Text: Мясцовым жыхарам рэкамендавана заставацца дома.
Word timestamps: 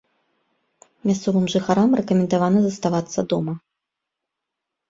Мясцовым 1.09 1.45
жыхарам 1.53 1.91
рэкамендавана 1.99 2.59
заставацца 2.69 3.19
дома. 3.35 3.53